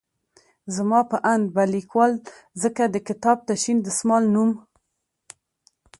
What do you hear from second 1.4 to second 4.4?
به ليکوال ځکه د کتاب ته شين دسمال